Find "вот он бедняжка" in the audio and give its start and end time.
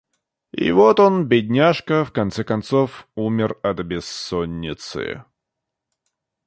0.71-2.03